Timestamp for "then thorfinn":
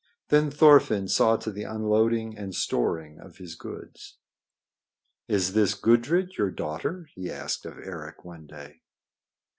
0.29-1.07